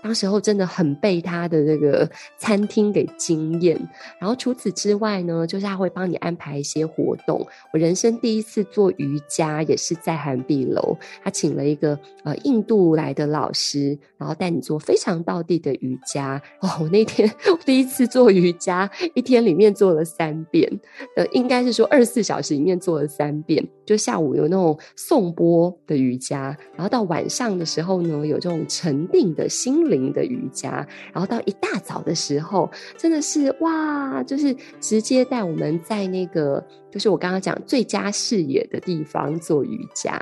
[0.00, 3.76] 当时候真的很被它的这个 餐厅给惊艳。
[4.20, 7.44] 然后除此之外呢，就是他会帮你安排一些活动。
[7.72, 16.40] 我人生第一次做瑜伽也是在涵碧楼，他请了一个呃印度来的老师，然后带你做非常道地的瑜伽。
[16.60, 20.70] 哦，我那天 我第一次做瑜伽，一天里面做了三遍。
[21.16, 21.26] 呃。
[21.32, 36.64] 应该是说二十四小时里面做了三遍，就下午有那种颂钵的瑜伽，然后到晚上的时候呢，有这种沉定的心灵的瑜伽，然后到一大早的时候，真的是哇，就是直接带我们在那个。
[36.92, 40.14] 就是我刚刚讲最佳视野的地方做瑜伽，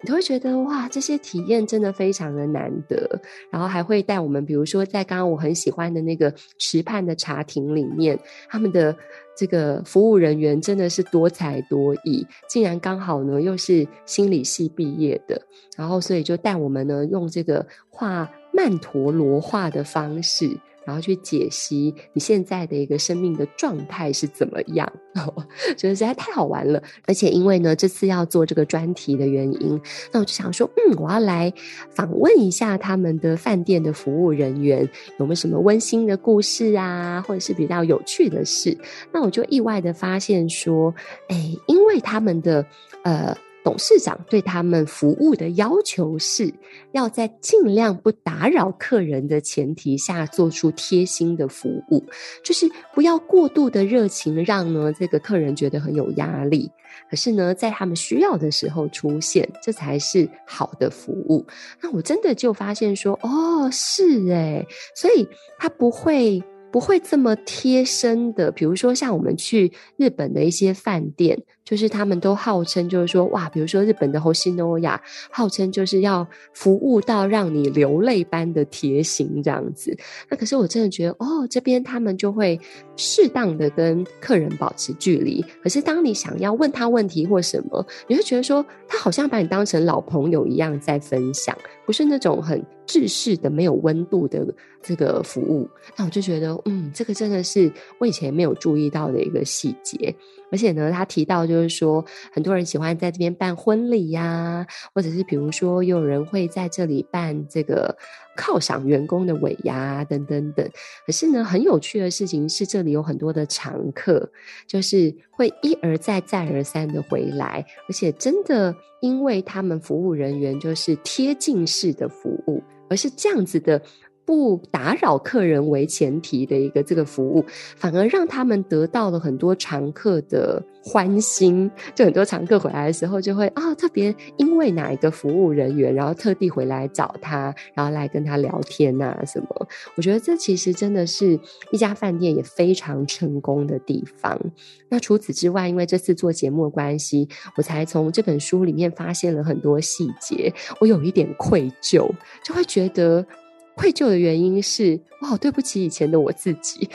[0.00, 3.20] 你都会觉得哇，这些体验真的非常的难得。
[3.50, 8.96] 然后还会带我们，比如说在刚刚我很喜欢的那个池畔的茶亭里面，他们的
[9.36, 15.40] 这个服务人员真的是多才多艺，竟然刚好呢又是心理系毕业的，
[15.76, 20.58] 然后所以就带我们呢用这个画曼陀罗画的方式。
[20.84, 24.90] 然后去解析你现在的一个生命的状态是怎么样，
[25.76, 26.82] 觉得实在太好玩了。
[27.06, 29.80] 而且因为呢，这次要做这个专题的原因，
[30.12, 31.52] 那我就想说，嗯，我要来
[31.90, 38.76] 访问一下他们的饭店的服务人员，有没有什么温馨的故事啊，或者是比较有趣的事？
[39.12, 40.94] 那我就意外的发现说，
[41.28, 42.64] 哎，因为他们的
[43.02, 43.36] 呃。
[43.64, 46.52] 董事长对他们服务的要求是，
[46.92, 52.04] 要在尽量不打扰客人的前提下，做出贴心的服务，
[52.44, 56.70] 就是不要过度的热情，让呢这个客人觉得很有压力。
[57.10, 61.44] 可是呢，在他们需要的时候出现，这才是好的服务。
[61.80, 65.26] 那我真的就发现说，哦，是诶，所以
[65.58, 66.42] 他不会。
[66.74, 75.00] 不会这么贴身的，比如说像我们去日本的一些饭店，就是他们都号称就是说哇，比如说日本的虹夕诺雅，
[75.30, 79.96] 号称就是要服务到让你流泪般的贴心这样子。
[80.28, 82.60] 那可是我真的觉得哦，这边他们就会
[82.96, 85.44] 适当的跟客人保持距离。
[85.62, 92.62] 可是当你想要问他问题或什么，你会觉得说他好像把你当成老朋友一样在分享，不是那种很。
[92.86, 94.46] 制式的没有温度的
[94.82, 95.66] 这个服务，
[95.96, 100.14] 那我就觉得，嗯，这个真的是我以前没有注意到的一个细节。
[100.52, 107.96] 而且呢，他提到就就是说，很多人喜欢在这边办婚礼呀、或者是比如说，有人会在这里办这个
[108.36, 110.68] 犒赏员工的尾牙等等等。
[111.06, 114.28] 可是呢，很有趣的事情是，这里有很多的常客，
[114.66, 123.80] 就是会一而再、再而三的回来，而且真的因为他们服务人员就是贴近式的服务，而是这样子的。
[124.26, 127.44] 不打扰客人为前提的一个这个服务，
[127.76, 131.70] 反而让他们得到了很多常客的欢心。
[131.94, 139.68] 就很多常客回来的时候，就会啊、特别因为哪一个服务人员，然后特地回来找他，然后来跟他聊天啊什么。
[139.96, 141.38] 我觉得这其实真的是
[141.70, 144.40] 一家饭店也非常成功的地方。
[144.88, 152.10] 那除此之外，因为这次做节目的关系，我才从这本书里面发现了很多细节，我有一点愧疚，
[152.42, 153.26] 就会觉得。
[153.74, 156.88] 愧疚的原因是，我好对不起以前的我自己，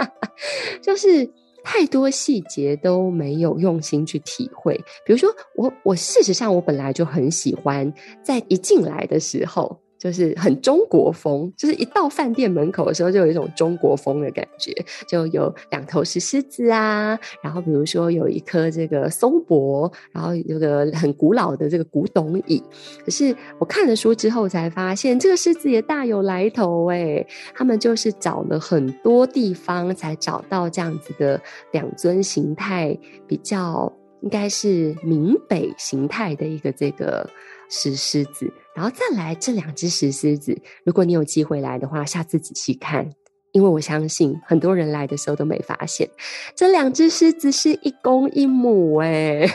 [0.82, 1.28] 就是
[1.62, 4.74] 太多细节都没有用心去体会。
[5.06, 7.92] 比如说，我我事实上我本来就很喜欢
[8.22, 9.80] 在一进来的时候。
[9.98, 14.72] 就是很中国风，就是一到饭店门口的时候，就有一种中国风的感觉，
[15.08, 22.62] 就有两头石狮子啊，然后比如说有一颗这个松柏，然后有个很古老的这个古董椅。
[23.04, 31.40] 可是我看了书之后才发现，这个狮子也大有来头诶，他们就是找了很多地方才找到这样子的
[31.72, 33.90] 两尊形态比较，
[34.20, 37.28] 应该是闽北形态的一个这个
[37.68, 38.52] 石狮子。
[38.74, 43.08] 然后再来这两只石狮子，如果你有机会来的话，下次仔细看，
[43.52, 46.10] 因为我相信很多人来的时候都没发现，
[46.56, 49.48] 这两只狮子是一公一母诶，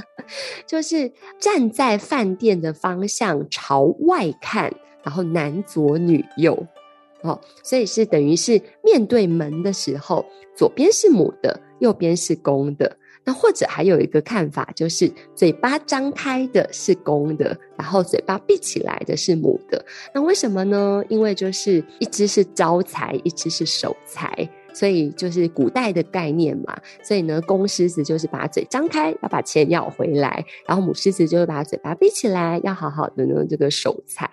[0.66, 4.70] 就是站在饭店的方向朝外看，
[5.02, 6.66] 然后男左女右，
[7.22, 12.94] 哦，所以是等于是面对门的时候，左边是母的，右边是公的。
[13.30, 19.84] 那或者还有一个看法，就是嘴巴张开的是公的，然后嘴巴闭起来的是母的。
[20.12, 21.00] 那为什么呢？
[21.08, 24.36] 因为就是一只是招财，一只是守财。
[24.72, 34.28] 所以就是古代的概念嘛，所以呢，公狮子就是把嘴张开，要把钱要回来，然后母狮子就是把嘴巴闭起来，要好好的呢这个守财，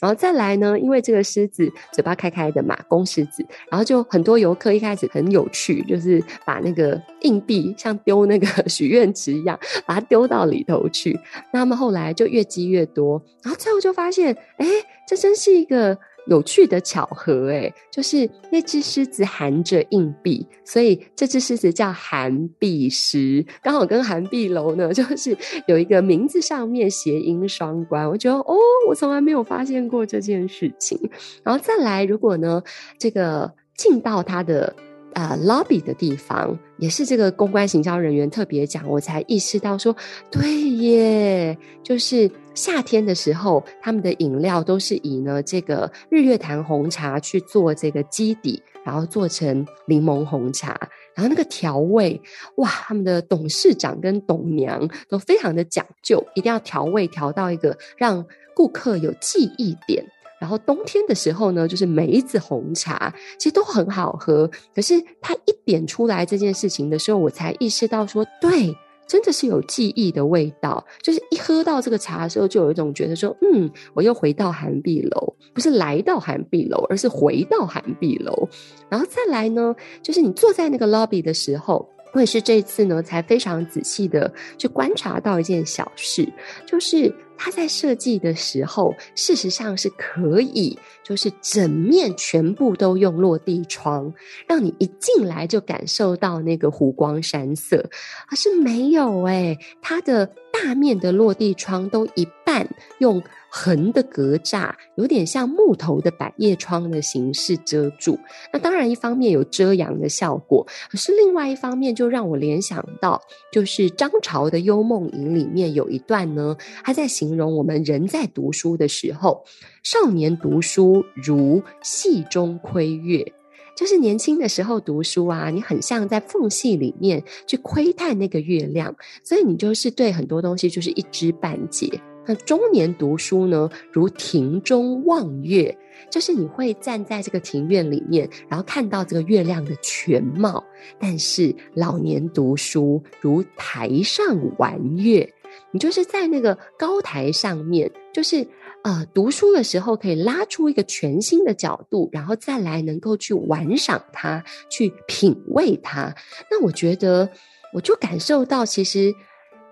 [0.00, 11.18] 然后再来呢，因为这个狮子嘴巴开开的嘛，公狮子，然后就很多游客一开始很有趣，就是把那个硬币像丢那个 许愿池一样，把它丢到里头去，
[11.52, 14.66] 那他们后来就越积越多，然后最后就发现，哎，
[15.06, 15.98] 这真是一个。
[16.26, 28.08] 有趣的巧合，诶，就是那只狮子含着硬币，所以这只狮子叫涵币狮，刚好跟涵碧楼呢， 就是有一个名字上面谐音双关。
[28.08, 28.56] 我觉得哦，
[28.88, 30.98] 我从来没有发现过这件事情。
[31.42, 32.62] 然后再来，如果呢，
[32.98, 34.74] 这个进到它的。
[35.14, 39.94] 啊、呃，lobby 的地方也是这个公关行销人员特别讲，我才意识到说，
[40.30, 52.20] 对耶，就是夏天的时候，他们的饮料都是以呢这个日月潭红茶去做这个基底，然后做成柠檬红茶，然后那个调味，
[52.56, 60.04] 哇，他们的董事长跟董娘都非常的讲究，一定要调味调到一个让顾客有记忆点。
[60.42, 64.50] 然后冬天的时候呢，就是梅子红茶，其实都很好喝。
[64.74, 68.76] 可是他一点出来这件事情的时候，我才意识到说，对，
[69.06, 70.84] 真的是有记忆的味道。
[71.00, 78.48] 就是一喝到这个茶的时候，就有一种觉得说，嗯，我又回到涵碧楼，不是来到涵碧楼，而是回到涵碧楼。
[78.88, 79.72] 然后再来呢，
[80.02, 81.88] 就是你坐在那个 lobby 的时候。
[82.14, 86.30] 我也是这次呢，才非常仔细的去观察到一件小事，
[86.66, 87.10] 就是
[87.44, 94.14] 它在设计的时候，事实上是可以，就是整面全部都用落地窗，
[94.46, 97.90] 让你一进来就感受到那个湖光山色。
[98.30, 103.22] 而是没有诶，它的大面的落地窗都一半用。
[103.54, 108.18] 横的格栅有点像木头的百叶窗的形式遮住，
[108.50, 113.20] 那当然一方面有遮阳的效果，可是另外一方面就让我联想到，
[113.52, 119.44] 就是张潮的《幽梦吟》里面有一段呢，他在形容我们人在读书的时候，
[119.82, 123.34] 少年读书如隙中窥月，
[123.76, 132.00] 就是年轻的时候读书啊，你很像在缝隙里面去窥探那个月亮，所以你就是对很多东西就是一知半解。
[132.26, 135.76] 那中年读书呢，如庭中望月，
[136.10, 140.62] 就是你会站在这个庭院里面，然后看到这个月亮的全貌。
[140.98, 145.32] 但是老年读书如台上玩月，
[145.72, 148.46] 你就是在那个高台上面，就是
[148.82, 156.14] 呃读书的时候可以拉出一个全新的角度，然后再来能够去玩赏它，去品味它。
[156.50, 157.30] 那我觉得。
[157.74, 159.14] 我就感受到其实。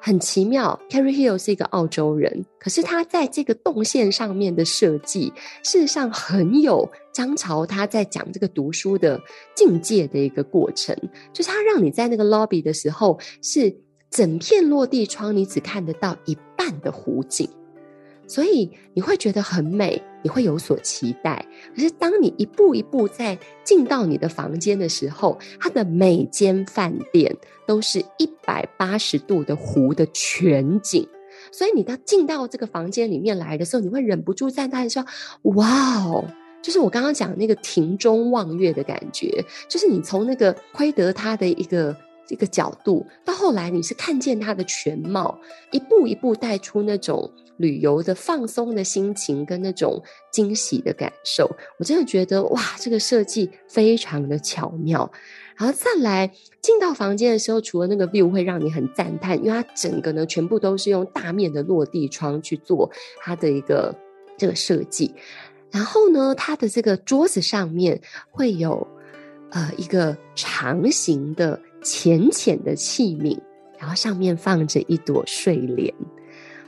[0.01, 5.33] 很奇妙，Carrie Hill 是一个澳洲人，可是他在这个动线上面的设计，
[5.63, 9.21] 事实上很有张潮他在讲这个读书的
[9.55, 10.97] 境界的一个过程，
[11.33, 13.77] 就是他让你在那个 lobby 的时候，是
[14.11, 17.49] 整片落地窗，你只看得到一半的湖景。
[18.27, 21.45] 所以你会觉得很美，你会有所期待。
[21.75, 31.07] 可是当你一步一步在进到你的房间的时候，它的每间饭店都是一百八十度的湖的全景。
[31.53, 35.05] 所以你当进到这个房间里面来的时候，你会忍不住赞叹说
[35.55, 36.25] ：“哇哦！”
[36.63, 41.97] 就是我刚刚讲那个庭中望月的感觉，就是你从那个窥得它的一个。
[42.29, 45.37] 一个角度到后来，你是看见它的全貌，
[45.73, 47.29] 一步一步带出那种
[47.61, 50.03] 旅游的放松的心情跟那种
[50.33, 51.49] 惊喜的感受。
[51.79, 55.11] 我真的觉得哇，这个设计非常的巧妙。
[55.57, 56.33] 然后再来
[56.63, 62.91] 进到房间的时候，除了那个 view 会让你很赞叹，因为它整个呢全部都是用大面的落地窗去做
[63.21, 63.95] 它的一个
[64.39, 65.15] 这个设计。
[65.71, 68.01] 然后呢，它的这个桌子上面
[68.31, 68.87] 会有
[69.51, 71.61] 呃一个长形的。
[71.83, 73.41] 浅浅的器皿，
[73.79, 75.91] 然后上面放着一朵睡莲。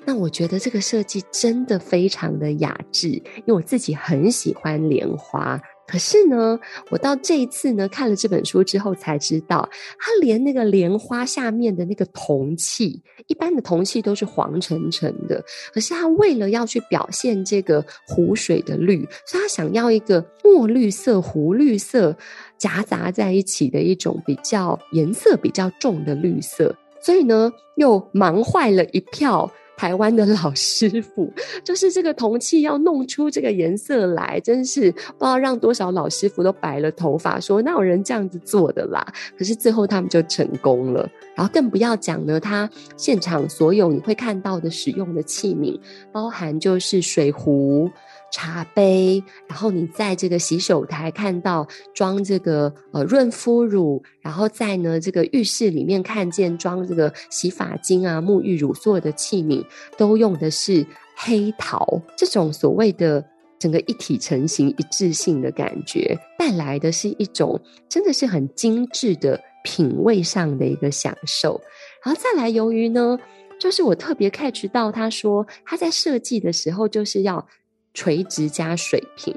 [0.05, 5.61] 那我觉得这个设计真的非常的雅致，因为我自己很喜欢莲花。
[5.87, 6.59] 可是呢，
[6.91, 15.45] 我到这一次呢看了这本书之后才知道，它连那个莲花下面的那个铜器，一般的铜器都是黄澄澄的，
[15.75, 22.17] 可是它为了要去表现这个湖水的绿，所以它想要一个墨绿色、湖绿色。
[22.59, 31.33] 夹杂在一起的一种比较颜色比较重的绿色，所以呢，又忙坏了一票台湾的老师傅。
[31.65, 39.07] 就是这个铜器要弄出这个颜色来，真是不知道让多少老师傅都白了头发，说哪有人这样子做的啦？
[39.39, 41.09] 可是最后他们就成功了。
[41.35, 45.79] 然后更不要讲呢，他现场所有你会看到的使用的器皿，
[46.13, 47.91] 包含就是水壶。
[48.33, 59.63] 茶杯，然后你在这个洗手台看到装这个呃润肤乳，然后在呢这个浴室里面看见装这个洗发精啊、沐浴乳所有的器皿，
[59.99, 63.23] 都用的是黑陶，这种所谓的
[63.59, 71.61] 整个一体成型、一致性的感觉，带来的是一种真的是很精致的品味上的一个享受。
[72.03, 73.19] 然后再来，由于呢，
[73.61, 77.47] 就是我特别 catch 到他说他在设计的时候就是要。
[77.95, 79.35] 垂直加水平，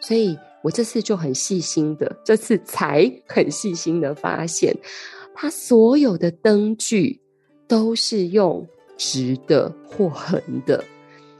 [0.00, 4.76] 所以我这次就很细心的，这次才很细心的发现，
[5.34, 7.20] 它所有的灯具
[7.66, 10.82] 都是用直的或横的，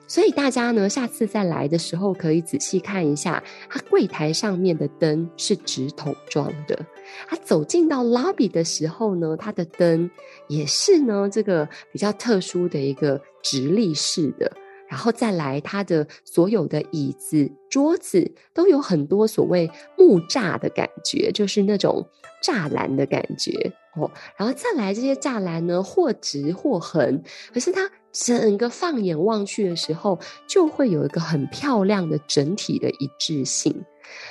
[0.07, 6.87] 所以大家呢，下次再来的时候可以仔细看一下，它柜台上面的灯是直筒状的，
[7.27, 10.09] 它走进到 lobby 的时候呢，它的灯
[10.47, 14.53] 也是呢这个比较特殊的一个直立式的。
[14.89, 22.05] 然后再来，它的所有的椅子、桌子都有很多所谓木栅的感觉，就是那种
[22.43, 24.11] 栅栏的感觉哦。
[24.37, 27.23] 然后再来，这些栅栏呢，或直或横，
[27.53, 30.19] 可是它整个放眼望去的时候，
[30.49, 33.85] 就会有一个很漂亮的整体的一致性。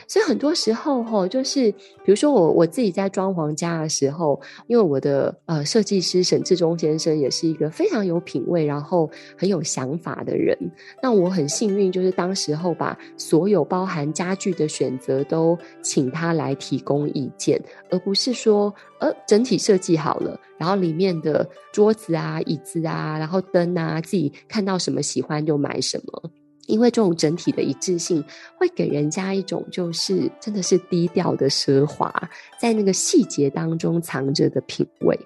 [0.07, 10.57] 所以很多时候哈，就是比如说我我自己在装潢家的时候，因为我的呃设计师沈志忠先生也是一个非常有品味，然后很有想法的人。
[11.01, 26.31] 那我很幸运，就是当时候把所有包含家具的选择都请他来提供意见，而不是说呃整体设计好了，然后里面的桌子啊、椅子啊，然后灯啊，自己看到什么喜欢就买什么。
[26.67, 28.23] 因为这种整体的一致性，
[28.57, 32.13] 会给人家一种就是真的是低调的奢华，
[32.59, 35.19] 在那个细节当中藏着的品味。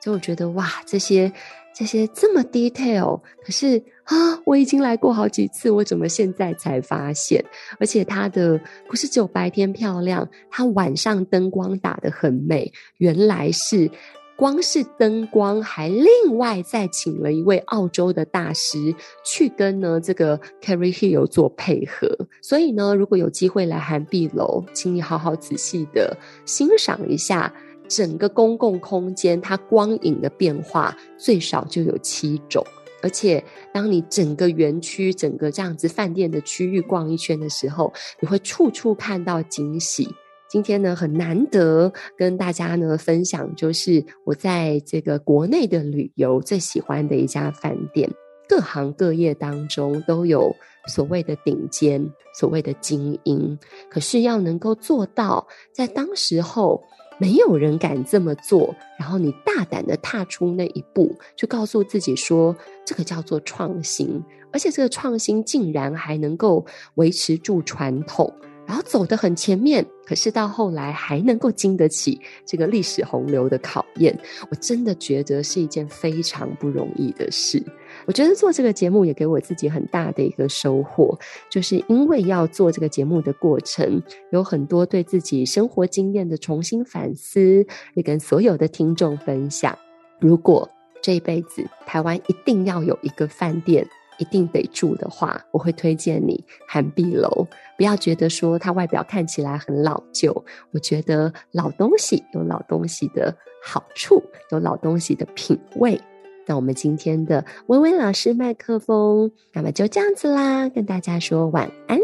[0.00, 1.32] 所以我觉得哇，这些
[1.74, 7.44] 这些这么 detail，可是啊，我已经来过好几次，我怎么现在才发现？
[7.78, 13.90] 而且它的不是只有白天漂亮，它晚上灯光打得很美，原来是。
[14.38, 22.08] 光是灯光，还另外再请了一位澳洲的大师去跟呢这个 Carrie Hill 做配合。
[22.40, 26.16] 所以呢，如果有机会来涵碧楼，请你好好仔细的
[26.46, 27.52] 欣赏一下
[27.88, 32.64] 整个公共空间，它光影的变化最少就有七种。
[33.02, 33.42] 而且，
[33.74, 40.08] 当你整个园区、整个这样子饭店的区域逛一圈的时候，你会处处看到惊喜。
[40.48, 48.10] 今天呢，很难得跟大家呢分享，就是我在这个国内的旅游最喜欢的一家饭店。
[48.48, 50.50] 各行各业当中都有
[50.86, 53.58] 所谓的顶尖、所谓的精英，
[53.90, 56.82] 可是要能够做到在当时候
[57.18, 68.32] 没有人敢这么做，然后你大胆的踏出那一步，就告诉自己说，这个叫做创新，而且这个创新竟然还能够维持住传统。
[68.68, 74.14] 然后走得很前面，可是到后来还能够经得起这个历史洪流的考验，
[74.50, 77.64] 我真的觉得是一件非常不容易的事。
[78.04, 81.18] 我觉得做这个节目也给我自己很大的一个收获，
[81.50, 84.02] 就是因为要做这个节目的过程，
[84.32, 89.74] 有很多对自己生活经验的重新反思，也跟所有的听众分享。
[90.20, 90.68] 如果
[91.00, 93.88] 这一辈子台湾一定要有一个饭店，
[94.18, 97.46] 一定得住的话，我会推荐你涵碧楼。
[97.76, 106.00] 不要觉得说它外表看起来很老旧，我觉得老东西有老东西的好处，有老东西的品味。
[106.46, 111.98] 那我们今天的薇薇老师麦克风，那么就这样子啦，跟大家说晚安。